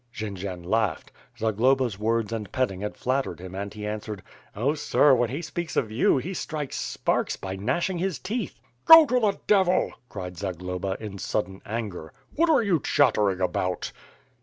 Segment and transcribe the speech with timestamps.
[0.11, 1.11] Jendzian laughed.
[1.37, 4.23] Zagloba's words and petting had flat tered him, and he answered:
[4.55, 8.53] "Oh, Sir, when he speaks of you, he strikes sparke by gnash ing his teeth."
[8.53, 9.07] 4i6 WITH FIRE AND SWORD.
[9.07, 12.13] "Go to the devil/' cried Zagloba, in sudden anger.
[12.35, 13.91] "What are you chattering about?"